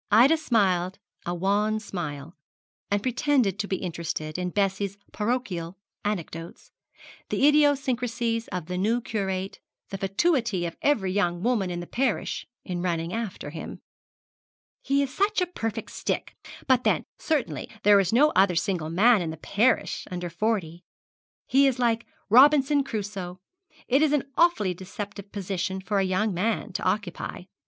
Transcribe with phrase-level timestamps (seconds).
[0.09, 0.97] Ida smiled
[1.27, 2.33] a wan smile,
[2.89, 6.71] and pretended to be interested in Bessie's parochial anecdotes
[7.29, 9.59] the idiosyncrasies of the new curate,
[9.89, 13.83] the fatuity of every young woman in the parish in running after him.
[14.81, 19.21] 'He is such a perfect stick; but then certainly there is no other single man
[19.21, 20.83] in the parish under forty.
[21.45, 23.39] He is like Robinson Crusoe.
[23.87, 27.43] It is an awfully deceptive position for a young man to occupy.